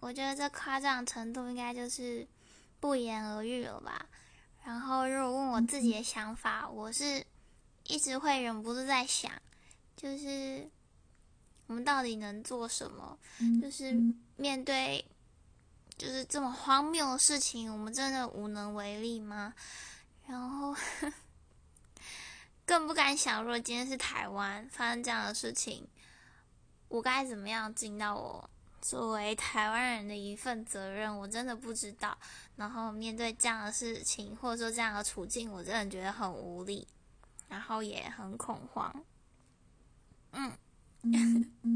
[0.00, 2.26] 我觉得这夸张程度应该就是
[2.80, 4.06] 不言而喻了吧。
[4.64, 7.24] 然后，如果问我自己的想法，我是
[7.84, 9.30] 一直会忍不住在想，
[9.96, 10.68] 就是
[11.66, 13.18] 我们到底能做什么？
[13.62, 13.98] 就是
[14.36, 15.04] 面对
[15.96, 19.54] 就是这么荒谬的事情，我们真的无能为力吗？
[20.26, 20.76] 然后
[22.66, 25.88] 更不敢想，如果今天是台湾发生这样的事情，
[26.88, 28.50] 我该怎么样尽到我
[28.80, 31.18] 作为台湾人的一份责任？
[31.18, 32.16] 我真的不知道。
[32.56, 36.86] 然后面对这样的事情，或者说这样的处境，我真的觉得很无力，
[37.48, 39.04] 然后也很恐慌。